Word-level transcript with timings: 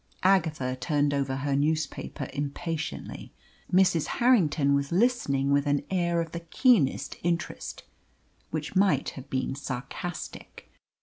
Agatha 0.23 0.75
turned 0.75 1.13
over 1.13 1.35
her 1.35 1.55
newspaper 1.55 2.27
impatiently. 2.33 3.31
Mrs. 3.71 4.07
Harrington 4.17 4.73
was 4.73 4.91
listening 4.91 5.51
with 5.51 5.67
an 5.67 5.83
air 5.91 6.19
of 6.21 6.31
the 6.31 6.39
keenest 6.39 7.17
interest, 7.21 7.83
which 8.49 8.75
might 8.75 9.09
have 9.09 9.29
been 9.29 9.53
sarcastic. 9.53 10.71